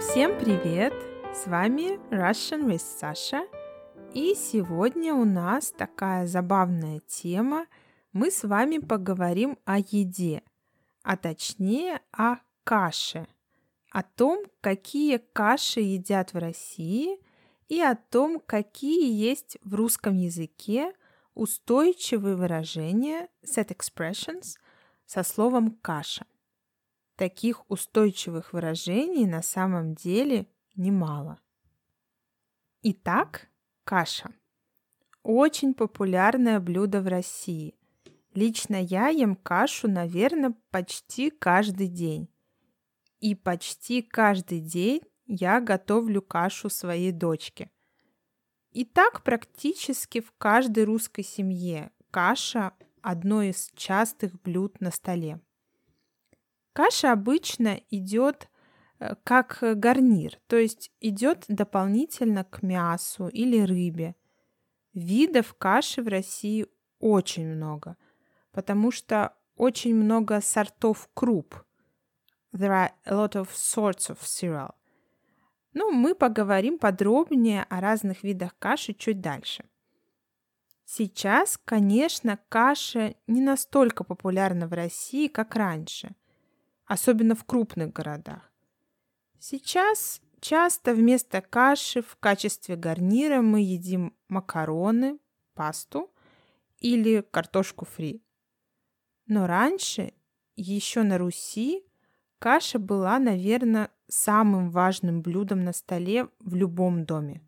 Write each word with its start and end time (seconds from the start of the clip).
Всем 0.00 0.38
привет! 0.38 0.94
С 1.34 1.48
вами 1.48 1.98
Russian 2.14 2.66
with 2.66 2.84
Sasha. 3.00 3.42
И 4.14 4.36
сегодня 4.36 5.12
у 5.12 5.24
нас 5.24 5.72
такая 5.72 6.28
забавная 6.28 7.00
тема. 7.08 7.66
Мы 8.12 8.30
с 8.30 8.44
вами 8.44 8.78
поговорим 8.78 9.58
о 9.64 9.80
еде, 9.80 10.44
а 11.02 11.16
точнее 11.16 12.00
о 12.12 12.36
каше, 12.62 13.26
о 13.90 14.04
том, 14.04 14.44
какие 14.60 15.16
каши 15.16 15.80
едят 15.80 16.32
в 16.32 16.38
России 16.38 17.18
и 17.66 17.80
о 17.80 17.96
том, 17.96 18.38
какие 18.38 19.12
есть 19.12 19.58
в 19.64 19.74
русском 19.74 20.14
языке 20.14 20.92
устойчивые 21.34 22.36
выражения, 22.36 23.28
set 23.44 23.76
expressions, 23.76 24.58
со 25.06 25.24
словом 25.24 25.72
каша– 25.72 26.24
Таких 27.18 27.68
устойчивых 27.68 28.52
выражений 28.52 29.26
на 29.26 29.42
самом 29.42 29.96
деле 29.96 30.46
немало. 30.76 31.40
Итак, 32.82 33.48
каша. 33.82 34.30
Очень 35.24 35.74
популярное 35.74 36.60
блюдо 36.60 37.02
в 37.02 37.08
России. 37.08 37.74
Лично 38.34 38.76
я 38.76 39.08
ем 39.08 39.34
кашу, 39.34 39.88
наверное, 39.88 40.54
почти 40.70 41.30
каждый 41.30 41.88
день. 41.88 42.28
И 43.18 43.34
почти 43.34 44.00
каждый 44.00 44.60
день 44.60 45.00
я 45.26 45.60
готовлю 45.60 46.22
кашу 46.22 46.70
своей 46.70 47.10
дочке. 47.10 47.68
И 48.70 48.84
так 48.84 49.24
практически 49.24 50.20
в 50.20 50.30
каждой 50.38 50.84
русской 50.84 51.24
семье 51.24 51.90
каша– 52.12 52.74
одно 53.02 53.42
из 53.42 53.72
частых 53.74 54.40
блюд 54.42 54.80
на 54.80 54.92
столе. 54.92 55.40
Каша 56.78 57.10
обычно 57.10 57.80
идет 57.90 58.48
э, 59.00 59.16
как 59.24 59.58
гарнир, 59.60 60.38
то 60.46 60.56
есть 60.56 60.92
идет 61.00 61.44
дополнительно 61.48 62.44
к 62.44 62.62
мясу 62.62 63.26
или 63.26 63.60
рыбе. 63.62 64.14
Видов 64.94 65.54
каши 65.54 66.02
в 66.02 66.06
России 66.06 66.66
очень 67.00 67.48
много, 67.48 67.96
потому 68.52 68.92
что 68.92 69.34
очень 69.56 69.96
много 69.96 70.40
сортов 70.40 71.10
круп. 71.14 71.56
There 72.52 72.70
are 72.70 72.92
a 73.06 73.12
lot 73.12 73.32
of 73.32 73.48
sorts 73.48 74.08
of 74.08 74.18
cereal. 74.20 74.70
Ну, 75.72 75.90
мы 75.90 76.14
поговорим 76.14 76.78
подробнее 76.78 77.64
о 77.68 77.80
разных 77.80 78.22
видах 78.22 78.56
каши 78.56 78.94
чуть 78.94 79.20
дальше. 79.20 79.64
Сейчас, 80.84 81.58
конечно, 81.64 82.38
каша 82.48 83.16
не 83.26 83.40
настолько 83.40 84.04
популярна 84.04 84.68
в 84.68 84.72
России, 84.72 85.26
как 85.26 85.56
раньше– 85.56 86.14
особенно 86.88 87.34
в 87.36 87.44
крупных 87.44 87.92
городах. 87.92 88.50
Сейчас 89.38 90.20
часто 90.40 90.94
вместо 90.94 91.40
каши 91.42 92.02
в 92.02 92.16
качестве 92.16 92.74
гарнира 92.76 93.42
мы 93.42 93.60
едим 93.60 94.16
макароны, 94.28 95.18
пасту 95.54 96.10
или 96.78 97.24
картошку 97.30 97.84
фри. 97.84 98.22
Но 99.26 99.46
раньше, 99.46 100.14
еще 100.56 101.02
на 101.02 101.18
Руси, 101.18 101.84
каша 102.38 102.78
была, 102.78 103.18
наверное, 103.18 103.90
самым 104.08 104.70
важным 104.70 105.20
блюдом 105.20 105.64
на 105.64 105.74
столе 105.74 106.28
в 106.40 106.54
любом 106.54 107.04
доме. 107.04 107.42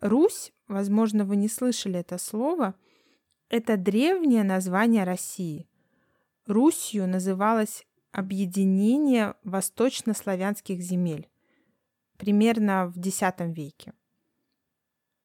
Русь, 0.00 0.52
возможно, 0.68 1.24
вы 1.24 1.36
не 1.36 1.48
слышали 1.48 2.00
это 2.00 2.18
слово, 2.18 2.74
это 3.48 3.78
древнее 3.78 4.44
название 4.44 5.04
России. 5.04 5.66
Русью 6.46 7.06
называлась 7.08 7.86
объединение 8.12 9.34
восточнославянских 9.44 10.80
земель, 10.80 11.28
примерно 12.16 12.86
в 12.86 12.98
X 12.98 13.22
веке. 13.38 13.92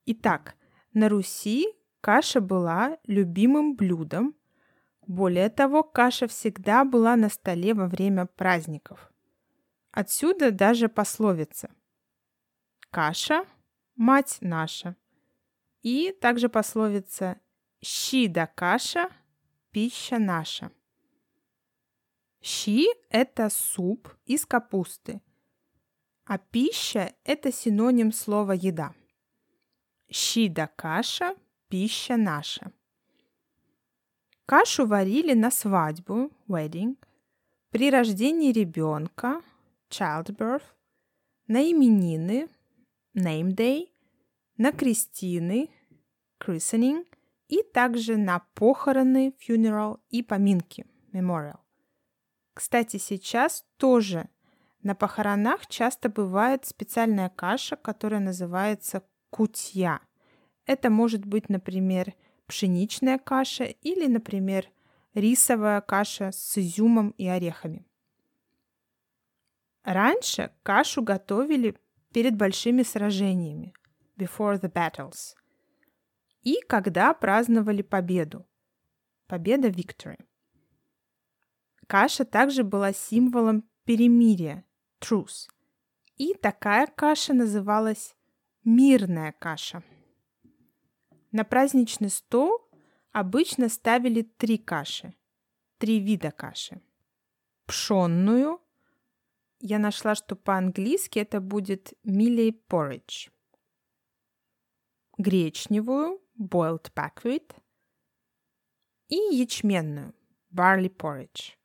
Итак, 0.05 0.55
на 0.93 1.09
Руси 1.09 1.67
каша 2.01 2.41
была 2.41 2.97
любимым 3.05 3.75
блюдом. 3.75 4.35
Более 5.07 5.49
того, 5.49 5.83
каша 5.83 6.27
всегда 6.27 6.83
была 6.83 7.15
на 7.15 7.29
столе 7.29 7.73
во 7.73 7.87
время 7.87 8.25
праздников. 8.25 9.11
Отсюда 9.91 10.51
даже 10.51 10.89
пословица 10.89 11.69
«Каша– 12.91 13.45
мать 13.95 14.37
наша». 14.41 14.95
И 15.81 16.11
также 16.19 16.49
пословица 16.49 17.39
«Щи 17.81 18.27
да 18.27 18.47
каша– 18.47 19.09
пища 19.71 20.17
наша». 20.17 20.71
Щи– 22.47 22.85
это 23.09 23.49
суп 23.49 24.07
из 24.27 24.45
капусты, 24.45 25.19
а 26.25 26.37
пища– 26.37 27.15
это 27.23 27.51
синоним 27.51 28.11
слова 28.11 28.51
«еда». 28.51 28.93
Щи 30.11 30.49
да 30.49 30.67
каша– 30.67 31.35
пища 31.69 32.17
наша. 32.17 32.71
Кашу 34.45 34.85
варили 34.85 35.33
на 35.33 35.49
свадьбу– 35.49 36.31
wedding, 36.47 36.97
при 37.71 37.89
рождении 37.89 38.51
ребенка– 38.51 39.41
childbirth, 39.89 40.75
на 41.47 41.63
именины– 41.71 42.47
name 43.15 43.55
day, 43.55 43.89
на 44.57 44.71
крестины– 44.71 45.71
christening 46.39 47.07
и 47.47 47.63
также 47.73 48.17
на 48.17 48.45
похороны– 48.53 49.33
funeral 49.39 49.99
и 50.11 50.21
поминки– 50.21 50.85
memorial. 51.11 51.64
Кстати, 52.55 52.95
сейчас 52.97 53.65
тоже 53.75 54.29
на 54.81 54.95
похоронах 54.95 55.67
часто 55.67 56.07
бывает 56.07 56.65
специальная 56.65 57.27
каша, 57.29 57.75
которая 57.75 58.21
называется 58.21 59.03
кутья. 59.29 59.99
Это 60.65 60.89
может 60.89 61.25
быть, 61.25 61.49
например, 61.49 62.13
пшеничная 62.47 63.17
каша 63.17 63.65
или, 63.65 64.07
например, 64.07 64.69
рисовая 65.13 65.81
каша 65.81 66.31
с 66.31 66.57
изюмом 66.57 67.09
и 67.17 67.27
орехами. 67.27 67.85
Раньше 69.83 70.51
кашу 70.63 71.03
готовили 71.03 71.75
перед 72.13 72.37
большими 72.37 72.83
сражениями, 72.83 73.73
before 74.17 74.61
the 74.61 74.71
battles, 74.71 75.35
и 76.41 76.61
когда 76.67 77.13
праздновали 77.13 77.81
победу, 77.81 78.47
победа 79.27 79.67
victory. 79.67 80.23
Каша 81.87 82.25
также 82.25 82.63
была 82.63 82.93
символом 82.93 83.63
перемирия, 83.83 84.65
truce. 84.99 85.47
И 86.17 86.33
такая 86.33 86.87
каша 86.87 87.33
называлась 87.33 88.15
мирная 88.63 89.33
каша. 89.33 89.83
На 91.31 91.43
праздничный 91.43 92.09
стол 92.09 92.61
обычно 93.11 93.69
ставили 93.69 94.21
три 94.21 94.57
каши, 94.57 95.13
три 95.77 95.99
вида 95.99 96.31
каши. 96.31 96.81
Пшенную, 97.65 98.61
я 99.59 99.79
нашла, 99.79 100.15
что 100.15 100.35
по-английски 100.35 101.19
это 101.19 101.41
будет 101.41 101.93
millet 102.05 102.61
porridge. 102.69 103.29
Гречневую, 105.17 106.21
boiled 106.39 106.91
buckwheat. 106.95 107.55
И 109.07 109.15
ячменную, 109.15 110.13
barley 110.51 110.89
porridge. 110.89 111.55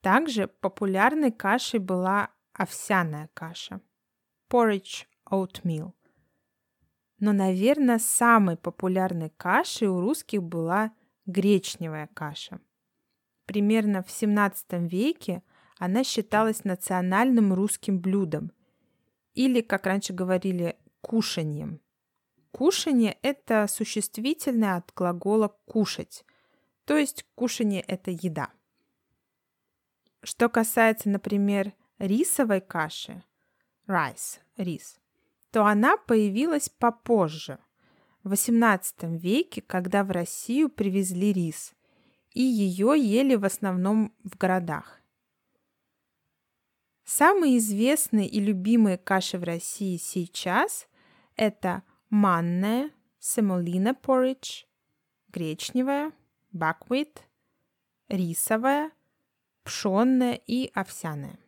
Также 0.00 0.48
популярной 0.48 1.30
кашей 1.30 1.78
была 1.78 2.30
овсяная 2.54 3.28
каша 3.34 3.80
porridge 4.50 5.06
oatmeal. 5.30 5.92
Но, 7.18 7.32
наверное, 7.32 7.98
самой 7.98 8.56
популярной 8.56 9.30
кашей 9.30 9.88
у 9.88 10.00
русских 10.00 10.42
была 10.42 10.92
гречневая 11.26 12.08
каша. 12.14 12.60
Примерно 13.44 14.02
в 14.02 14.10
17 14.10 14.90
веке 14.90 15.42
она 15.78 16.02
считалась 16.02 16.64
национальным 16.64 17.52
русским 17.52 18.00
блюдом 18.00 18.52
или, 19.34 19.60
как 19.60 19.86
раньше 19.86 20.14
говорили, 20.14 20.78
кушаньем. 21.02 21.80
Кушанье– 22.52 23.18
это 23.22 23.66
существительное 23.68 24.76
от 24.76 24.92
глагола 24.94 25.48
«кушать», 25.66 26.24
то 26.84 26.96
есть 26.96 27.24
кушанье– 27.34 27.80
это 27.86 28.10
еда– 28.10 28.50
что 30.22 30.48
касается, 30.48 31.08
например, 31.08 31.72
рисовой 31.98 32.60
каши, 32.60 33.22
rice, 33.86 34.40
рис, 34.56 34.98
то 35.50 35.64
она 35.64 35.96
появилась 35.96 36.68
попозже, 36.68 37.58
в 38.22 38.32
XVIII 38.32 39.16
веке, 39.16 39.62
когда 39.62 40.04
в 40.04 40.10
Россию 40.10 40.68
привезли 40.68 41.32
рис, 41.32 41.72
и 42.32 42.42
ее 42.42 42.94
ели 42.96 43.34
в 43.34 43.44
основном 43.44 44.14
в 44.22 44.36
городах. 44.36 45.00
Самые 47.04 47.58
известные 47.58 48.28
и 48.28 48.38
любимые 48.40 48.98
каши 48.98 49.38
в 49.38 49.44
России 49.44 49.96
сейчас– 49.96 50.86
это 51.36 51.82
манная, 52.10 52.90
семолина 53.18 53.96
porridge, 54.00 54.66
гречневая, 55.28 56.12
buckwheat, 56.52 57.20
рисовая– 58.08 58.92
пшенная 59.62 60.40
и 60.46 60.70
овсяная. 60.74 61.38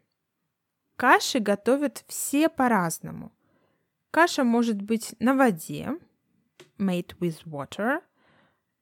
Каши 0.97 1.41
готовят 1.41 2.05
все 2.07 2.49
по-разному. 2.49 3.33
Каша 4.11 4.45
может 4.45 4.81
быть 4.81 5.15
на 5.19 5.35
воде, 5.35 5.99
made 6.79 7.17
with 7.19 7.45
water, 7.45 8.03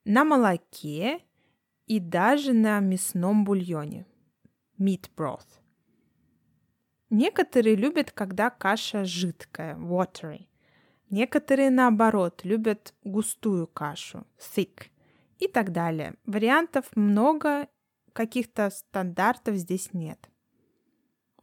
на 0.05 0.23
молоке 0.23 1.21
и 1.87 1.99
даже 1.99 2.53
на 2.53 2.79
мясном 2.79 3.43
бульоне, 3.45 4.05
meat 4.79 5.09
broth. 5.15 5.61
Некоторые 7.09 7.75
любят, 7.75 8.11
когда 8.11 8.49
каша 8.49 9.03
жидкая, 9.03 9.75
watery. 9.75 10.47
Некоторые, 11.09 11.69
наоборот, 11.69 12.41
любят 12.45 12.93
густую 13.03 13.67
кашу, 13.67 14.25
thick 14.37 14.87
и 15.37 15.47
так 15.47 15.73
далее. 15.73 16.15
Вариантов 16.25 16.85
много, 16.95 17.67
каких-то 18.13 18.69
стандартов 18.69 19.55
здесь 19.55 19.93
нет. 19.93 20.29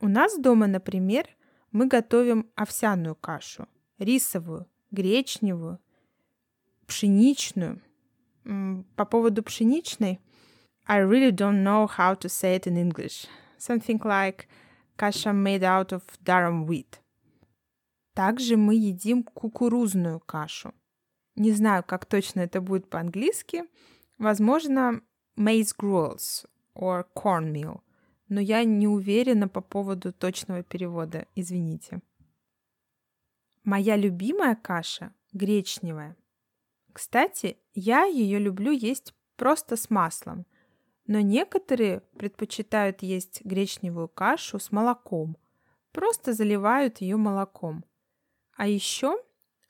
У 0.00 0.09
нас 0.09 0.38
дома, 0.38 0.67
например, 0.67 1.29
мы 1.73 1.87
готовим 1.87 2.50
овсяную 2.55 3.17
кашу, 3.17 3.67
рисовую, 3.99 4.67
гречневую, 4.91 5.81
пшеничную. 6.87 7.81
По 8.97 9.05
поводу 9.05 9.43
пшеничной, 9.43 10.20
I 10.87 11.03
really 11.03 11.32
don't 11.32 11.62
know 11.62 11.87
how 11.87 12.15
to 12.19 12.29
say 12.29 12.56
it 12.56 12.67
in 12.67 12.76
English. 12.76 13.26
Something 13.59 14.00
like 14.03 14.47
каша 14.97 15.31
made 15.31 15.62
out 15.62 15.93
of 15.93 16.03
durum 16.25 16.67
wheat. 16.67 17.00
Также 18.14 18.56
мы 18.56 18.75
едим 18.75 19.23
кукурузную 19.23 20.21
кашу. 20.21 20.73
Не 21.37 21.53
знаю, 21.53 21.85
как 21.85 22.06
точно 22.06 22.41
это 22.41 22.61
будет 22.61 22.88
по-английски. 22.88 23.64
Возможно, 24.19 25.03
maize 25.37 25.75
gruels 25.76 26.47
or 26.79 27.05
cornmeal. 27.15 27.81
Но 28.29 28.41
я 28.41 28.65
не 28.65 28.87
уверена 28.87 29.49
по 29.49 29.61
поводу 29.61 30.13
точного 30.13 30.63
перевода, 30.63 31.27
извините. 31.35 32.01
Моя 33.65 33.97
любимая 33.97 34.55
каша 34.55 35.13
гречневая. 35.33 36.17
Кстати, 36.93 37.59
я 37.75 38.05
ее 38.05 38.39
люблю 38.39 38.73
есть 38.73 39.15
просто 39.37 39.77
с 39.77 39.91
маслом, 39.91 40.47
но 41.07 41.21
некоторые 41.21 42.01
предпочитают 42.17 43.03
есть 43.03 43.45
гречневую 43.45 44.09
кашу 44.09 44.59
с 44.59 44.73
молоком, 44.73 45.37
просто 45.93 46.33
заливают 46.33 47.01
ее 47.01 47.17
молоком. 47.17 47.85
А 48.57 48.67
еще 48.67 49.17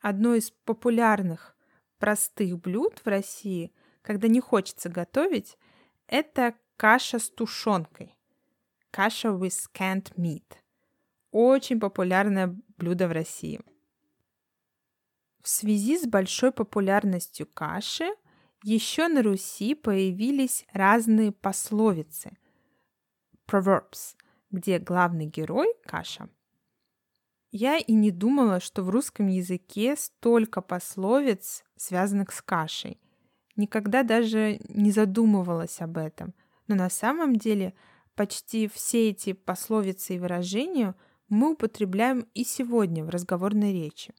одно 0.01 0.35
из 0.35 0.51
популярных 0.51 1.57
простых 1.99 2.59
блюд 2.59 3.01
в 3.05 3.07
России, 3.07 3.73
когда 4.03 4.29
не 4.29 4.41
хочется 4.41 4.89
готовить, 4.89 5.59
это 6.07 6.55
каша 6.79 7.19
с 7.19 7.29
тушенкой. 7.29 8.17
Каша 8.91 9.29
with 9.29 9.69
canned 9.75 10.15
meat. 10.17 10.55
Очень 11.33 11.81
популярное 11.81 12.57
блюдо 12.79 13.09
в 13.09 13.13
России. 13.13 13.61
В 15.43 15.49
связи 15.49 15.99
с 15.99 16.07
большой 16.07 16.53
популярностью 16.53 17.47
каши 17.47 18.09
еще 18.63 19.09
на 19.09 19.23
Руси 19.23 19.75
появились 19.75 20.67
разные 20.73 21.33
пословицы, 21.33 22.39
proverbs, 23.47 24.17
где 24.51 24.79
главный 24.79 25.27
герой– 25.27 25.75
каша– 25.85 26.31
я 27.51 27.79
и 27.79 27.93
не 27.95 28.11
думала, 28.11 28.61
что 28.61 28.83
в 28.83 28.91
русском 28.91 29.27
языке 29.27 29.97
столько 29.97 30.61
пословиц, 30.61 31.65
связанных 31.77 32.31
с 32.31 32.43
кашей. 32.43 33.01
Никогда 33.57 34.03
даже 34.03 34.61
не 34.69 34.91
задумывалась 34.91 35.81
об 35.81 35.97
этом. 35.97 36.35
Но 36.69 36.75
на 36.75 36.91
самом 36.91 37.37
деле 37.37 37.75
почти 38.15 38.69
все 38.69 39.11
эти 39.11 39.33
пословицы 39.33 40.15
и 40.15 40.19
выражения 40.19 40.95
мы 41.29 41.53
употребляем 41.53 42.29
и 42.35 42.45
сегодня 42.45 43.05
в 43.05 43.09
разговорной 43.09 43.73
речи. 43.73 44.15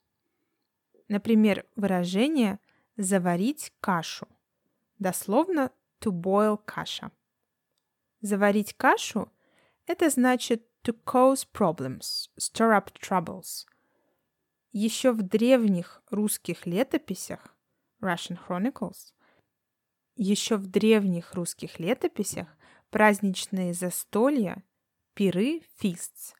Например, 1.07 1.65
выражение 1.75 2.59
«заварить 2.97 3.71
кашу». 3.79 4.27
Дословно 4.97 5.71
«to 6.01 6.11
boil 6.11 6.59
каша». 6.63 7.11
Заварить 8.21 8.73
кашу– 8.73 9.31
это 9.85 10.09
значит 10.09 10.67
to 10.83 10.95
cause 11.05 11.47
problems, 11.51 12.29
stir 12.39 12.77
up 12.77 12.91
troubles. 12.99 13.65
Еще 14.71 15.11
в 15.11 15.21
древних 15.21 16.01
русских 16.09 16.65
летописях 16.65 17.55
Russian 18.01 18.37
Chronicles, 18.47 19.13
еще 20.21 20.57
в 20.57 20.67
древних 20.67 21.33
русских 21.33 21.79
летописях 21.79 22.47
праздничные 22.89 23.73
застолья, 23.73 24.63
пиры, 25.13 25.61
feasts, 25.81 26.33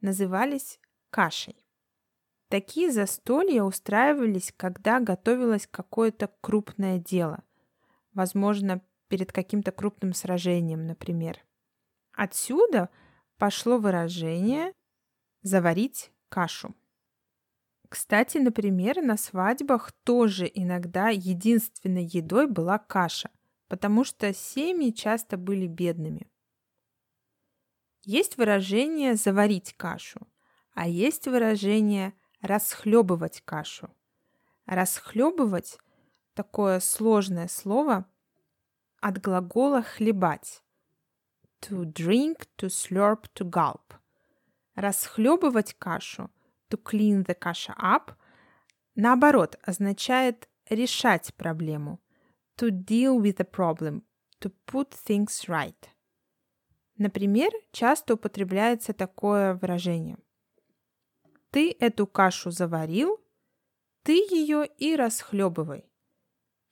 назывались 0.00 0.80
кашей. 1.10 1.56
Такие 2.48 2.90
застолья 2.90 3.62
устраивались, 3.62 4.52
когда 4.56 4.98
готовилось 4.98 5.68
какое-то 5.70 6.30
крупное 6.40 6.98
дело, 6.98 7.44
возможно, 8.12 8.82
перед 9.08 9.32
каким-то 9.32 9.70
крупным 9.70 10.14
сражением, 10.14 10.86
например. 10.86 11.38
Отсюда– 12.12 12.88
пошло 13.40 13.78
выражение 13.78 14.74
«заварить 15.40 16.12
кашу». 16.28 16.74
Кстати, 17.90 18.38
например, 18.38 19.02
на 19.02 19.16
свадьбах 19.16 19.90
тоже 20.04 20.48
иногда 20.54 21.08
единственной 21.08 22.04
едой 22.04 22.46
была 22.46 22.78
каша, 22.78 23.30
потому 23.66 24.04
что 24.04 24.32
семьи 24.32 24.92
часто 24.92 25.36
были 25.36 25.66
бедными. 25.66 26.30
Есть 28.04 28.38
выражение 28.38 29.16
«заварить 29.16 29.74
кашу», 29.76 30.20
а 30.72 30.86
есть 30.86 31.26
выражение 31.26 32.14
«расхлебывать 32.40 33.42
кашу». 33.44 33.90
Расхлебывать– 34.66 35.76
такое 36.34 36.78
сложное 36.78 37.48
слово 37.48 38.06
от 39.00 39.20
глагола 39.20 39.82
«хлебать» 39.82 40.62
to 41.60 41.84
drink, 41.84 42.46
to 42.56 42.68
slurp, 42.68 43.24
to 43.34 43.44
gulp. 43.44 43.96
Расхлебывать 44.76 45.74
кашу, 45.74 46.30
to 46.70 46.76
clean 46.82 47.24
the 47.24 47.34
kasha 47.34 47.74
up, 47.78 48.12
наоборот, 48.94 49.58
означает 49.62 50.48
решать 50.68 51.34
проблему, 51.34 52.00
to 52.56 52.70
deal 52.70 53.20
with 53.20 53.36
the 53.36 53.48
problem, 53.50 54.02
to 54.40 54.52
put 54.66 54.92
things 54.92 55.48
right. 55.48 55.88
Например, 56.96 57.50
часто 57.72 58.14
употребляется 58.14 58.92
такое 58.92 59.54
выражение. 59.54 60.18
Ты 61.50 61.74
эту 61.80 62.06
кашу 62.06 62.50
заварил, 62.50 63.18
ты 64.02 64.12
ее 64.12 64.66
и 64.66 64.96
расхлебывай. 64.96 65.90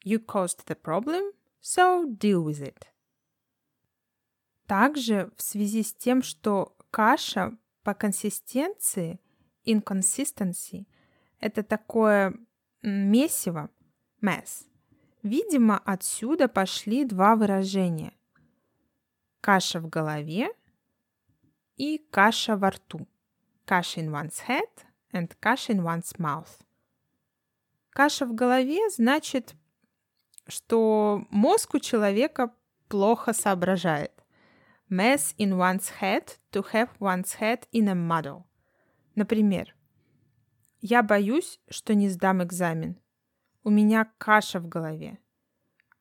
You 0.05 0.23
caused 0.23 0.65
the 0.67 0.79
problem, 0.79 1.33
so 1.61 2.05
deal 2.05 2.43
with 2.43 2.61
it. 2.61 2.83
Также 4.67 5.31
в 5.35 5.41
связи 5.41 5.83
с 5.83 5.93
тем, 5.93 6.21
что 6.21 6.77
каша 6.91 7.57
по 7.83 7.93
консистенции, 7.93 9.19
inconsistency, 9.69 10.87
это 11.39 11.63
такое 11.63 12.33
месиво, 12.81 13.69
mess. 14.21 14.65
Видимо, 15.23 15.77
отсюда 15.85 16.47
пошли 16.47 17.05
два 17.05 17.35
выражения. 17.35 18.13
Каша 19.41 19.79
в 19.79 19.89
голове 19.89 20.49
и 21.75 21.97
каша 22.11 22.55
во 22.57 22.71
рту. 22.71 23.07
Каша 23.65 24.01
in 24.01 24.11
one's 24.11 24.47
head 24.47 24.69
and 25.11 25.31
каша 25.39 25.73
in 25.73 25.83
one's 25.83 26.17
mouth. 26.17 26.61
Каша 27.91 28.25
в 28.25 28.33
голове 28.33 28.89
значит, 28.89 29.55
что 30.47 31.25
мозг 31.29 31.75
у 31.75 31.79
человека 31.79 32.53
плохо 32.87 33.33
соображает 33.33 34.11
mess 34.89 35.35
in 35.37 35.57
one's 35.57 35.89
head 36.01 36.37
to 36.51 36.63
have 36.73 36.89
one's 36.99 37.35
head 37.35 37.67
in 37.71 37.87
a 37.87 37.95
muddle. 37.95 38.48
Например, 39.19 39.75
я 40.79 41.03
боюсь, 41.03 41.59
что 41.69 41.93
не 41.93 42.07
сдам 42.07 42.41
экзамен. 42.41 42.97
У 43.65 43.69
меня 43.69 44.09
каша 44.17 44.61
в 44.61 44.69
голове. 44.69 45.19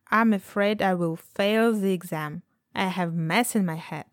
I'm 0.08 0.32
afraid 0.32 0.80
I 0.80 0.94
will 0.94 1.18
fail 1.36 1.72
the 1.74 1.98
exam. 1.98 2.42
I 2.74 2.88
have 2.88 3.12
mess 3.12 3.56
in 3.56 3.66
my 3.66 3.80
head. 3.90 4.06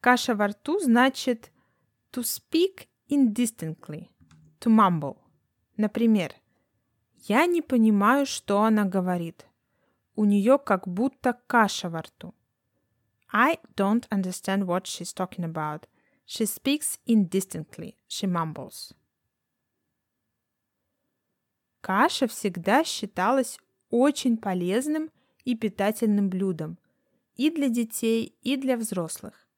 Каша 0.00 0.34
во 0.34 0.46
рту 0.46 0.80
значит 0.80 1.52
to 2.10 2.22
speak 2.22 2.88
indistinctly, 3.10 4.08
to 4.60 4.70
mumble. 4.70 5.18
Например, 5.76 6.32
я 7.24 7.44
не 7.44 7.60
понимаю, 7.60 8.24
что 8.24 8.62
она 8.62 8.86
говорит. 8.86 9.46
У 10.14 10.24
нее 10.24 10.56
как 10.58 10.88
будто 10.88 11.38
каша 11.46 11.90
во 11.90 12.00
рту. 12.00 12.34
I 13.30 13.58
don't 13.76 14.08
understand 14.08 14.64
what 14.64 14.86
she's 14.86 15.12
talking 15.12 15.44
about. 15.44 15.82
She 16.30 16.44
speaks 16.44 16.98
indistinctly. 17.06 17.96
She 18.06 18.26
mumbles. 18.26 18.92
Каша 21.80 22.28
всегда 22.28 22.84
считалась 22.84 23.58
очень 23.88 24.36
полезным 24.36 25.10
и 25.44 25.56
питательным 25.56 26.28
блюдом 26.28 26.78
и 27.34 27.50
для 27.50 27.70
детей, 27.70 28.36
и 28.42 28.58
для 28.58 28.76
взрослых. 28.76 29.48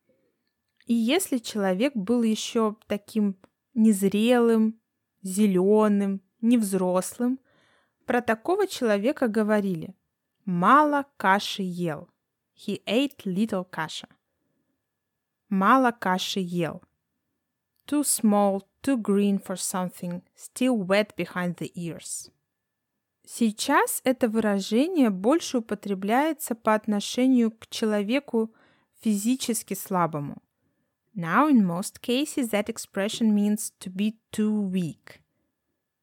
И 0.86 0.94
если 0.94 1.38
человек 1.38 1.96
был 1.96 2.22
еще 2.22 2.76
таким 2.86 3.36
незрелым, 3.74 4.78
зеленым, 5.22 6.22
невзрослым, 6.40 7.40
про 8.06 8.22
такого 8.22 8.68
человека 8.68 9.26
говорили 9.26 9.96
«мало 10.44 11.06
каши 11.16 11.62
ел». 11.62 12.08
He 12.54 12.80
ate 12.86 13.24
little 13.24 13.68
kasha. 13.68 14.08
Мало 15.50 15.90
каши 15.90 16.38
ел. 16.38 16.80
Too 17.84 18.04
small, 18.04 18.62
too 18.82 18.96
green 18.96 19.40
for 19.40 19.56
something, 19.56 20.22
still 20.36 20.76
wet 20.78 21.16
behind 21.16 21.56
the 21.56 21.72
ears. 21.74 22.30
Сейчас 23.26 24.00
это 24.04 24.28
выражение 24.28 25.10
больше 25.10 25.58
употребляется 25.58 26.54
по 26.54 26.74
отношению 26.74 27.50
к 27.50 27.66
человеку 27.66 28.54
физически 29.00 29.74
слабому. 29.74 30.40
Now, 31.16 31.50
in 31.50 31.66
most 31.66 32.00
cases, 32.00 32.50
that 32.50 32.68
expression 32.68 33.34
means 33.34 33.72
to 33.80 33.92
be 33.92 34.14
too 34.30 34.70
weak. 34.70 35.20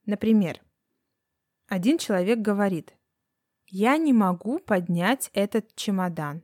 Например, 0.04 0.60
один 1.68 1.96
человек 1.96 2.40
говорит 2.40 2.94
«Я 3.66 3.96
не 3.96 4.12
могу 4.12 4.58
поднять 4.58 5.30
этот 5.32 5.74
чемодан», 5.74 6.42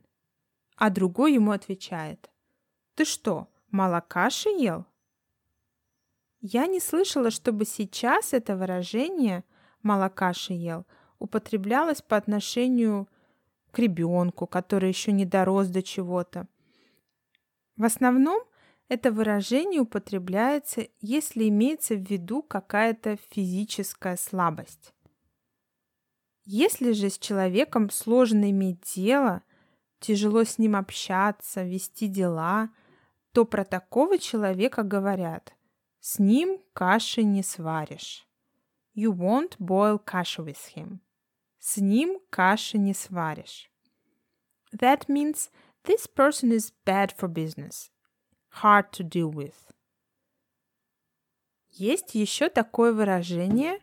а 0.75 0.89
другой 0.89 1.33
ему 1.33 1.51
отвечает 1.51 2.31
«Ты 2.95 3.05
что, 3.05 3.47
мало 3.71 4.01
каши 4.01 4.49
ел?» 4.49 4.85
Я 6.41 6.67
не 6.67 6.79
слышала, 6.79 7.31
чтобы 7.31 7.65
сейчас 7.65 8.33
это 8.33 8.55
выражение– 8.55 9.43
молокаши 9.85 10.53
ел, 10.53 10.85
употреблялось 11.19 12.01
по 12.01 12.17
отношению 12.17 13.07
к 13.71 13.79
ребенку, 13.79 14.47
который 14.47 14.89
еще 14.89 15.11
не 15.13 15.25
дорос 15.25 15.67
до 15.67 15.81
чего-то. 15.81 16.47
В 17.77 17.85
основном 17.85 18.41
это 18.89 19.11
выражение 19.11 19.81
употребляется, 19.81 20.87
если 20.99 21.47
имеется 21.47 21.95
в 21.95 22.09
виду 22.09 22.41
какая-то 22.41 23.17
физическая 23.29 24.17
слабость. 24.17 24.93
Если 26.45 26.91
же 26.91 27.09
с 27.09 27.17
человеком 27.17 27.89
сложно 27.89 28.49
иметь 28.51 28.81
дело, 28.95 29.41
тяжело 29.99 30.43
с 30.43 30.57
ним 30.57 30.75
общаться, 30.75 31.63
вести 31.63 32.07
дела, 32.07 32.69
то 33.35 33.43
про 33.43 33.65
такого 33.65 34.17
человека 34.17 34.83
говорят 34.83 35.53
«с 35.99 36.19
ним 36.19 36.63
каши 36.71 37.21
не 37.21 37.43
сваришь». 37.43 38.25
You 38.95 39.11
won't 39.11 39.57
boil 39.59 39.99
кашу 39.99 40.45
with 40.45 40.73
him. 40.73 40.99
С 41.59 41.75
ним 41.75 42.21
каши 42.29 42.77
не 42.77 42.93
сваришь. 42.93 43.69
That 44.71 45.09
means 45.09 45.51
this 45.83 46.07
person 46.07 46.53
is 46.53 46.71
bad 46.85 47.11
for 47.13 47.27
business, 47.27 47.91
hard 48.63 48.91
to 48.91 49.03
deal 49.03 49.33
with. 49.33 49.57
Есть 51.71 52.15
еще 52.15 52.47
такое 52.47 52.93
выражение 52.93 53.81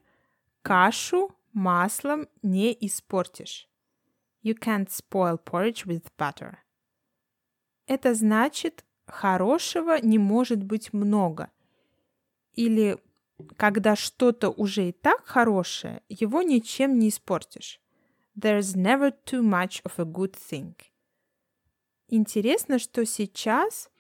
«кашу 0.63 1.37
маслом 1.53 2.27
не 2.41 2.73
испортишь». 2.81 3.69
You 4.43 4.55
can't 4.59 4.89
spoil 4.89 5.37
porridge 5.37 5.85
with 5.85 6.07
butter. 6.17 6.57
Это 7.87 8.15
значит 8.15 8.87
«хорошего 9.13 10.01
не 10.01 10.19
может 10.19 10.63
быть 10.63 10.93
много» 10.93 11.51
или 12.55 12.99
когда 13.57 13.97
что-то 13.97 14.51
уже 14.51 14.89
и 14.89 14.93
так 14.93 15.25
хорошее, 15.25 16.03
его 16.09 16.43
ничем 16.43 16.99
не 16.99 17.09
испортишь. 17.09 17.81
There's 18.37 18.77
never 18.77 19.13
too 19.25 19.43
much 19.43 19.83
of 19.85 19.93
a 19.99 20.05
good 20.05 20.35
thing. 20.35 20.75
Интересно, 22.09 22.79
что 22.79 23.05
сейчас, 23.05 23.91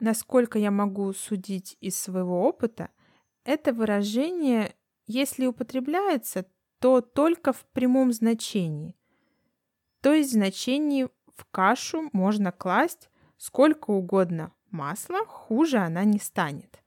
насколько 0.00 0.58
я 0.58 0.70
могу 0.70 1.12
судить 1.12 1.76
из 1.80 1.98
своего 1.98 2.42
опыта, 2.42 2.90
это 3.44 3.72
выражение, 3.72 4.74
если 5.06 5.46
употребляется, 5.46 6.46
то 6.78 7.00
только 7.00 7.52
в 7.52 7.64
прямом 7.72 8.12
значении. 8.12 8.94
То 10.00 10.12
есть 10.12 10.30
в 10.30 10.34
значении 10.34 11.08
в 11.34 11.44
кашу 11.50 12.08
можно 12.12 12.52
класть 12.52 13.10
сколько 13.38 13.90
угодно 13.90 14.52
масла, 14.70 15.24
хуже 15.26 15.78
она 15.78 16.04
не 16.04 16.18
станет 16.18 16.82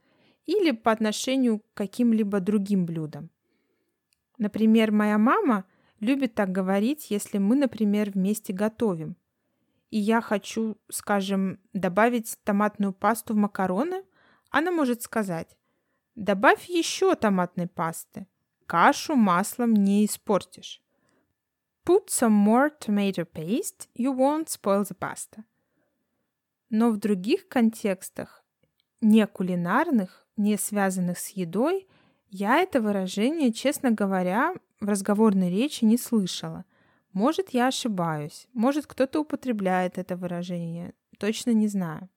или 0.45 0.71
по 0.71 0.91
отношению 0.91 1.59
к 1.59 1.63
каким-либо 1.73 2.39
другим 2.39 2.85
блюдам. 2.85 3.29
Например, 4.37 4.91
моя 4.91 5.17
мама 5.17 5.65
любит 5.99 6.33
так 6.33 6.51
говорить, 6.51 7.11
если 7.11 7.37
мы, 7.37 7.55
например, 7.55 8.11
вместе 8.11 8.53
готовим. 8.53 9.15
И 9.91 9.99
я 9.99 10.21
хочу, 10.21 10.77
скажем, 10.89 11.59
добавить 11.73 12.37
томатную 12.43 12.93
пасту 12.93 13.33
в 13.33 13.37
макароны, 13.37 14.03
она 14.49 14.71
может 14.71 15.01
сказать, 15.01 15.57
добавь 16.15 16.65
еще 16.65 17.15
томатной 17.15 17.67
пасты, 17.67 18.27
кашу 18.65 19.15
маслом 19.15 19.73
не 19.73 20.05
испортишь. 20.05 20.81
Put 21.85 22.07
some 22.07 22.45
more 22.45 22.71
tomato 22.79 23.25
paste, 23.25 23.89
you 23.95 24.15
won't 24.15 24.47
spoil 24.49 24.83
the 24.83 24.95
pasta. 24.97 25.43
Но 26.71 26.89
в 26.89 26.97
других 26.97 27.49
контекстах, 27.49 28.45
не 29.01 29.27
кулинарных, 29.27 30.25
не 30.37 30.57
связанных 30.57 31.19
с 31.19 31.27
едой, 31.31 31.85
я 32.29 32.59
это 32.59 32.79
выражение, 32.79 33.51
честно 33.51 33.91
говоря, 33.91 34.55
в 34.79 34.87
разговорной 34.87 35.49
речи 35.49 35.83
не 35.83 35.97
слышала. 35.97 36.63
Может, 37.11 37.49
я 37.49 37.67
ошибаюсь, 37.67 38.47
может, 38.53 38.87
кто-то 38.87 39.19
употребляет 39.19 39.97
это 39.97 40.15
выражение, 40.15 40.93
точно 41.19 41.51
не 41.51 41.67
знаю. 41.67 42.07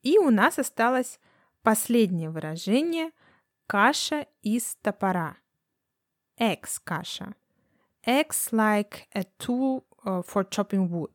И 0.00 0.16
у 0.16 0.30
нас 0.30 0.58
осталось 0.58 1.20
последнее 1.62 2.30
выражение 2.30 3.10
«каша 3.66 4.26
из 4.40 4.76
топора». 4.76 5.36
Экс-каша. 6.38 7.34
X 8.06 8.48
like 8.50 9.08
a 9.14 9.24
tool 9.38 9.84
uh, 10.04 10.22
for 10.22 10.48
chopping 10.48 10.88
wood. 10.88 11.12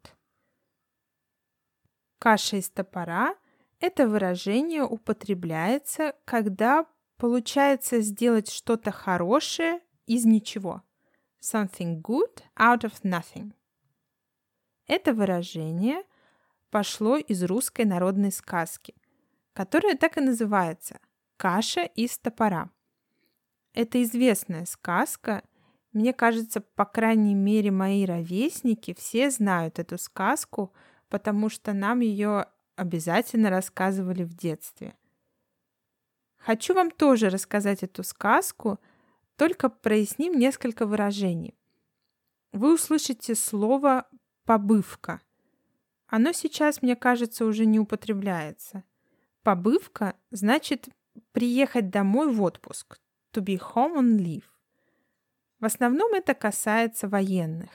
Каша 2.20 2.58
из 2.58 2.70
топора– 2.70 3.36
это 3.80 4.08
выражение 4.08 4.84
употребляется, 4.84 6.16
когда 6.26 6.86
получается 7.18 8.02
сделать 8.02 8.50
что-то 8.50 8.92
хорошее 8.92 9.82
из 10.08 10.26
ничего. 10.26 10.84
Something 11.42 12.02
good 12.02 12.42
out 12.58 12.82
of 12.82 13.02
nothing. 13.04 13.54
Это 14.88 15.14
выражение 15.14 16.04
пошло 16.72 17.18
из 17.18 17.44
русской 17.44 17.86
народной 17.86 18.32
сказки, 18.32 18.96
которая 19.54 19.96
так 19.96 20.18
и 20.18 20.22
называется 20.22 21.00
«Каша 21.38 21.84
из 21.84 22.18
топора». 22.18 22.72
Это 23.74 24.02
известная 24.02 24.66
сказка. 24.66 25.44
Мне 25.92 26.14
кажется, 26.14 26.62
по 26.62 26.86
крайней 26.86 27.36
мере, 27.36 27.70
мои 27.70 28.06
ровесники 28.06 28.96
все 28.98 29.30
знают 29.30 29.78
эту 29.78 30.00
сказку, 30.00 30.74
потому 31.10 31.50
что 31.50 31.74
нам 31.74 32.00
ее 32.00 32.48
обязательно 32.76 33.50
рассказывали 33.50 34.24
в 34.24 34.34
детстве. 34.36 34.96
Хочу 36.38 36.74
вам 36.74 36.92
тоже 36.92 37.30
рассказать 37.30 37.84
эту 37.84 38.04
сказку, 38.04 38.80
только 39.36 39.70
проясним 39.70 40.38
несколько 40.38 40.86
выражений. 40.86 41.58
Вы 42.52 42.74
услышите 42.74 43.36
слово 43.36 44.08
«побывка». 44.46 45.22
Оно 46.08 46.32
сейчас, 46.32 46.82
мне 46.82 46.96
кажется, 46.96 47.46
уже 47.46 47.66
не 47.66 47.80
употребляется. 47.80 48.84
Побывка 49.44 50.16
значит 50.32 50.88
приехать 51.34 51.90
домой 51.90 52.32
в 52.32 52.42
отпуск. 52.42 53.00
To 53.34 53.44
be 53.44 53.60
home 53.60 53.98
on 53.98 54.18
leave. 54.18 54.46
В 55.60 55.66
основном 55.66 56.14
это 56.14 56.34
касается 56.34 57.10
военных. 57.10 57.70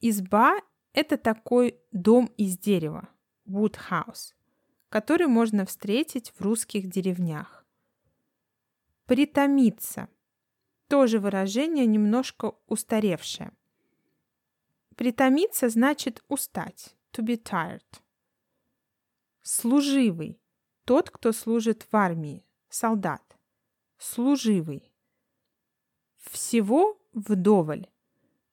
Изба– 0.00 0.56
это 0.92 1.16
такой 1.16 1.78
дом 1.92 2.26
из 2.36 2.58
дерева, 2.58 3.08
Woodhouse, 3.46 4.34
который 4.88 5.26
можно 5.26 5.64
встретить 5.66 6.32
в 6.36 6.40
русских 6.40 6.88
деревнях. 6.88 7.64
Притомиться– 9.06 10.08
тоже 10.90 11.20
выражение 11.20 11.86
немножко 11.86 12.56
устаревшее. 12.66 13.52
Притомиться 14.96 15.68
значит 15.68 16.22
устать, 16.28 16.96
to 17.12 17.24
be 17.24 17.40
tired. 17.40 18.02
Служивый– 19.40 20.40
тот, 20.84 21.08
кто 21.08 21.30
служит 21.30 21.86
в 21.90 21.96
армии, 21.96 22.44
солдат. 22.68 23.22
Служивый. 23.98 24.92
Всего 26.18 27.00
вдоволь. 27.12 27.86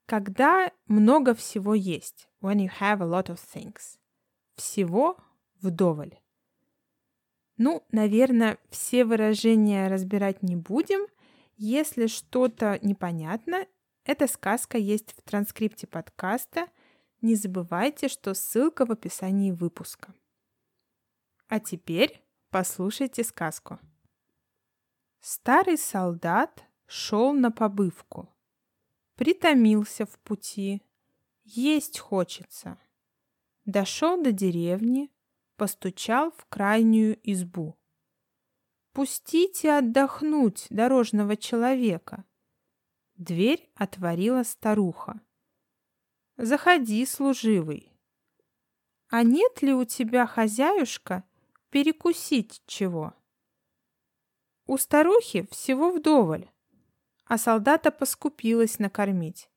Когда 0.07 0.71
много 0.87 1.35
всего 1.35 1.73
есть, 1.73 2.29
when 2.41 2.59
you 2.59 2.69
have 2.79 3.01
a 3.01 3.05
lot 3.05 3.27
of 3.27 3.39
things. 3.53 3.99
Всего 4.55 5.17
вдоволь. 5.61 6.17
Ну, 7.57 7.83
наверное, 7.91 8.57
все 8.69 9.03
выражения 9.03 9.89
разбирать 9.89 10.43
не 10.43 10.55
будем. 10.55 11.07
Если 11.57 12.07
что-то 12.07 12.79
непонятно, 12.81 13.67
эта 14.05 14.27
сказка 14.27 14.77
есть 14.77 15.11
в 15.11 15.21
транскрипте 15.23 15.87
подкаста. 15.87 16.67
Не 17.21 17.35
забывайте, 17.35 18.07
что 18.07 18.33
ссылка 18.33 18.85
в 18.85 18.91
описании 18.93 19.51
выпуска. 19.51 20.13
А 21.49 21.59
теперь 21.59 22.23
послушайте 22.49 23.25
сказку. 23.25 23.77
Старый 25.19 25.77
солдат 25.77 26.63
шел 26.85 27.33
на 27.33 27.51
побывку. 27.51 28.29
Притомился 29.17 30.05
в 30.05 30.19
пути. 30.19 30.83
Есть 31.43 31.97
хочется. 31.97 32.79
Дошел 33.65 34.21
до 34.21 34.31
деревни, 34.31 35.11
постучал 35.55 36.31
в 36.31 36.45
крайнюю 36.45 37.19
избу. 37.23 37.75
«Пустите 38.93 39.73
отдохнуть 39.73 40.67
дорожного 40.69 41.35
человека!» 41.35 42.25
Дверь 43.15 43.71
отворила 43.73 44.43
старуха. 44.43 45.19
«Заходи, 46.37 47.03
служивый!» 47.05 47.91
«А 49.09 49.23
нет 49.23 49.63
ли 49.63 49.73
у 49.73 49.83
тебя, 49.83 50.27
хозяюшка, 50.27 51.23
перекусить 51.71 52.61
чего?» 52.67 53.15
У 54.67 54.77
старухи 54.77 55.47
всего 55.49 55.89
вдоволь, 55.89 56.49
а 57.27 57.37
солдата 57.37 57.91
поскупилась 57.91 58.79
накормить, 58.79 59.49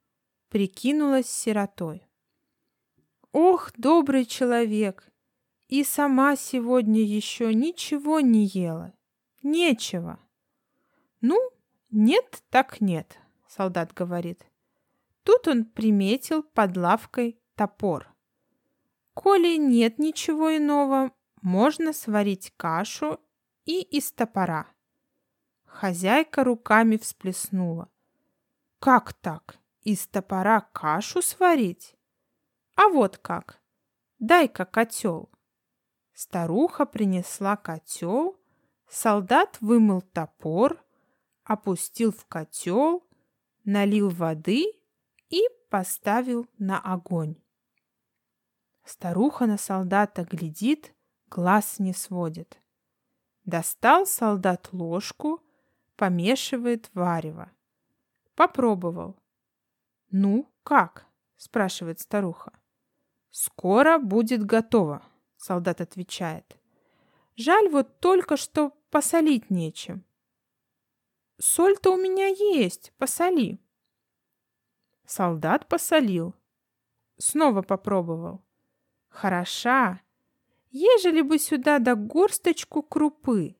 прикинулась 0.49 1.31
сиротой. 1.31 2.07
Ох, 3.33 3.71
добрый 3.77 4.25
человек! 4.25 5.07
И 5.69 5.85
сама 5.85 6.35
сегодня 6.35 7.00
еще 7.00 7.55
ничего 7.55 8.19
не 8.19 8.47
ела. 8.47 8.93
Нечего. 9.43 10.19
Ну, 11.21 11.39
нет 11.91 12.43
так 12.50 12.81
нет, 12.81 13.19
солдат 13.47 13.93
говорит. 13.95 14.45
Тут 15.23 15.47
он 15.47 15.65
приметил 15.65 16.43
под 16.43 16.77
лавкой 16.77 17.41
топор. 17.55 18.12
Коли 19.15 19.59
нет 19.59 20.00
ничего 20.00 20.57
иного, 20.57 21.12
можно 21.41 21.93
сварить 21.93 22.53
кашу 22.57 23.21
и 23.65 23.81
из 23.81 24.11
топора. 24.11 24.67
Хозяйка 25.71 26.45
руками 26.45 26.97
всплеснула. 26.99 27.89
Как 28.81 29.15
так? 29.15 29.59
Из 29.83 30.07
топора 30.07 30.61
кашу 30.61 31.23
сварить? 31.23 31.97
А 32.75 32.89
вот 32.89 33.17
как. 33.17 33.62
Дай-ка 34.19 34.67
котел. 34.67 35.31
Старуха 36.12 36.85
принесла 36.85 37.57
котел, 37.57 38.37
солдат 38.89 39.57
вымыл 39.62 40.03
топор, 40.03 40.85
опустил 41.45 42.12
в 42.12 42.27
котел, 42.27 43.09
налил 43.65 44.11
воды 44.11 44.67
и 45.31 45.43
поставил 45.71 46.47
на 46.59 46.79
огонь. 46.79 47.37
Старуха 48.85 49.47
на 49.47 49.57
солдата 49.57 50.25
глядит, 50.25 50.95
глаз 51.29 51.79
не 51.79 51.95
сводит. 51.95 52.61
Достал 53.45 54.05
солдат 54.05 54.69
ложку, 54.73 55.41
помешивает 56.00 56.90
варево. 56.95 57.52
Попробовал. 58.35 59.19
«Ну, 60.11 60.50
как?»– 60.62 61.07
спрашивает 61.37 62.00
старуха. 62.00 62.52
«Скоро 63.30 63.99
будет 63.99 64.42
готово»,– 64.47 65.02
солдат 65.37 65.83
отвечает. 65.83 66.57
«Жаль 67.37 67.69
вот 67.69 68.00
только, 68.00 68.38
что 68.38 68.73
посолить 68.88 69.50
нечем». 69.50 70.07
«Соль-то 71.37 71.92
у 71.92 71.99
меня 71.99 72.28
есть, 72.28 72.95
посоли». 72.97 73.61
Солдат 75.04 75.69
посолил. 75.69 76.35
Снова 77.19 77.61
попробовал. 77.61 78.40
«Хороша, 79.11 80.00
ежели 80.71 81.21
бы 81.21 81.38
сюда 81.38 81.78
да 81.78 81.95
горсточку 81.95 82.83
крупы». 82.83 83.60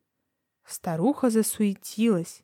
Старуха 0.64 1.30
засуетилась, 1.30 2.42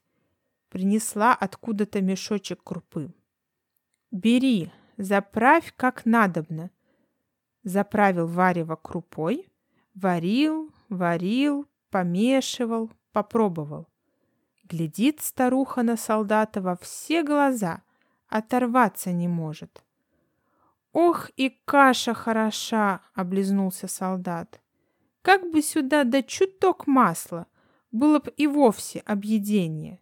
принесла 0.69 1.35
откуда-то 1.35 2.01
мешочек 2.01 2.63
крупы. 2.63 3.15
«Бери, 4.11 4.73
заправь 4.97 5.73
как 5.77 6.05
надобно». 6.05 6.71
Заправил 7.63 8.27
варево 8.27 8.77
крупой, 8.77 9.49
варил, 9.95 10.73
варил, 10.89 11.67
помешивал, 11.91 12.91
попробовал. 13.13 13.89
Глядит 14.65 15.21
старуха 15.21 15.83
на 15.83 15.97
солдата 15.97 16.61
во 16.61 16.77
все 16.77 17.23
глаза, 17.23 17.83
оторваться 18.29 19.13
не 19.13 19.29
может. 19.29 19.83
«Ох, 20.93 21.31
и 21.37 21.51
каша 21.65 22.15
хороша!»— 22.15 23.01
облизнулся 23.15 23.87
солдат. 23.87 24.61
«Как 25.23 25.51
бы 25.51 25.61
сюда 25.61 26.05
да 26.05 26.23
чуток 26.23 26.87
масла, 26.87 27.47
было 27.91 28.19
б 28.19 28.31
и 28.37 28.47
вовсе 28.47 29.01
объедение. 29.01 30.01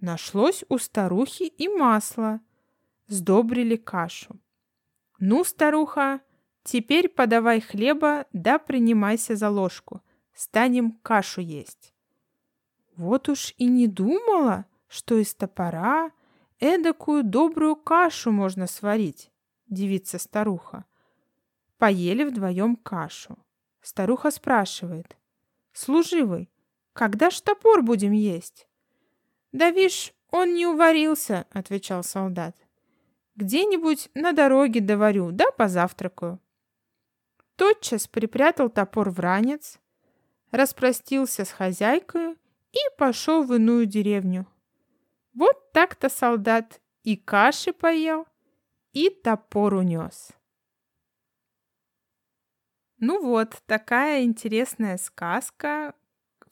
Нашлось 0.00 0.64
у 0.68 0.78
старухи 0.78 1.42
и 1.42 1.68
масло. 1.68 2.40
Сдобрили 3.06 3.76
кашу. 3.76 4.40
Ну, 5.18 5.44
старуха, 5.44 6.20
теперь 6.62 7.08
подавай 7.08 7.60
хлеба, 7.60 8.26
да 8.32 8.58
принимайся 8.58 9.36
за 9.36 9.50
ложку. 9.50 10.02
Станем 10.32 10.92
кашу 11.02 11.42
есть. 11.42 11.92
Вот 12.96 13.28
уж 13.28 13.54
и 13.58 13.66
не 13.66 13.86
думала, 13.86 14.66
что 14.86 15.18
из 15.18 15.34
топора 15.34 16.12
эдакую 16.58 17.24
добрую 17.24 17.76
кашу 17.76 18.32
можно 18.32 18.66
сварить, 18.66 19.30
девица 19.68 20.18
старуха. 20.18 20.84
Поели 21.78 22.24
вдвоем 22.24 22.76
кашу. 22.76 23.38
Старуха 23.80 24.30
спрашивает. 24.30 25.16
Служивый, 25.72 26.49
когда 26.92 27.30
ж 27.30 27.40
топор 27.40 27.82
будем 27.82 28.12
есть? 28.12 28.66
Да 29.52 29.70
вишь, 29.70 30.12
он 30.30 30.54
не 30.54 30.66
уварился, 30.66 31.46
отвечал 31.50 32.04
солдат. 32.04 32.56
Где-нибудь 33.36 34.10
на 34.14 34.32
дороге 34.32 34.80
доварю, 34.80 35.30
да 35.32 35.50
позавтракаю. 35.50 36.40
Тотчас 37.56 38.06
припрятал 38.06 38.70
топор 38.70 39.10
в 39.10 39.18
ранец, 39.18 39.78
распростился 40.50 41.44
с 41.44 41.50
хозяйкой 41.50 42.38
и 42.72 42.78
пошел 42.96 43.44
в 43.44 43.54
иную 43.54 43.86
деревню. 43.86 44.46
Вот 45.34 45.72
так-то 45.72 46.08
солдат 46.08 46.80
и 47.02 47.16
каши 47.16 47.72
поел, 47.72 48.26
и 48.92 49.10
топор 49.10 49.74
унес. 49.74 50.30
Ну 52.98 53.22
вот, 53.22 53.62
такая 53.66 54.24
интересная 54.24 54.98
сказка, 54.98 55.94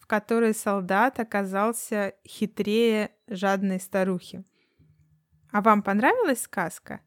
которой 0.09 0.55
солдат 0.55 1.21
оказался 1.21 2.14
хитрее 2.27 3.14
жадной 3.29 3.79
старухи. 3.79 4.42
А 5.53 5.61
вам 5.61 5.83
понравилась 5.83 6.40
сказка? 6.40 7.03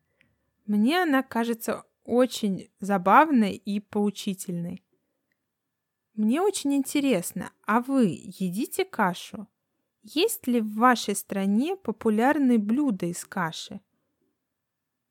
Мне 0.67 1.01
она 1.01 1.23
кажется 1.23 1.83
очень 2.03 2.69
забавной 2.79 3.55
и 3.55 3.79
поучительной. 3.79 4.85
Мне 6.13 6.41
очень 6.41 6.75
интересно, 6.75 7.51
а 7.65 7.81
вы 7.81 8.05
едите 8.05 8.85
кашу? 8.85 9.47
Есть 10.03 10.45
ли 10.45 10.61
в 10.61 10.75
вашей 10.75 11.15
стране 11.15 11.75
популярные 11.75 12.59
блюда 12.59 13.07
из 13.07 13.25
каши? 13.25 13.81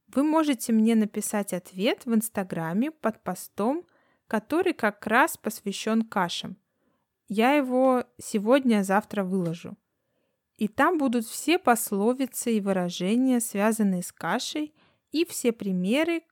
Вы 0.06 0.22
можете 0.22 0.72
мне 0.72 0.94
написать 0.94 1.52
ответ 1.52 2.06
в 2.06 2.14
Инстаграме 2.14 2.92
под 2.92 3.20
постом, 3.24 3.84
который 4.28 4.74
как 4.74 5.04
раз 5.08 5.36
посвящен 5.36 6.02
кашам– 6.02 6.56
я 7.30 7.52
его 7.52 8.04
сегодня-завтра 8.18 9.22
выложу. 9.22 9.78
И 10.56 10.66
там 10.66 10.98
будут 10.98 11.24
все 11.24 11.60
пословицы 11.60 12.56
и 12.56 12.60
выражения, 12.60 13.38
связанные 13.40 14.02
с 14.02 14.12
кашей, 14.12 14.74
и 15.12 15.24
все 15.24 15.52
примеры, 15.52 16.22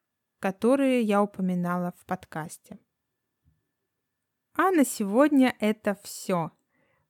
которые 0.41 1.03
я 1.03 1.23
упоминала 1.23 1.95
в 1.97 2.05
подкасте. 2.05 2.81
А 4.55 4.73
на 4.73 4.85
сегодня 4.85 5.55
это 5.61 5.97
все. 6.03 6.51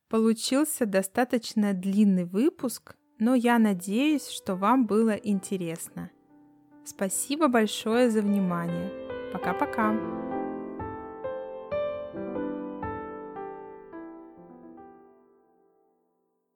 Получился 0.08 0.84
достаточно 0.84 1.72
длинный 1.72 2.24
выпуск, 2.24 2.94
но 3.18 3.34
я 3.34 3.58
надеюсь, 3.58 4.28
что 4.28 4.54
вам 4.54 4.86
было 4.86 5.14
интересно. 5.16 6.10
Спасибо 6.84 7.48
большое 7.48 8.10
за 8.10 8.20
внимание. 8.20 8.92
Пока-пока. 9.32 10.37